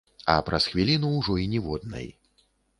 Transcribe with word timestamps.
А 0.35 0.37
праз 0.47 0.65
хвіліну 0.71 1.13
ўжо 1.19 1.37
і 1.45 1.47
ніводнай. 1.53 2.13